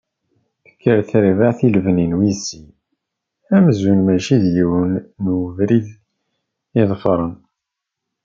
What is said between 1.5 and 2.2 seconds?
i lebni n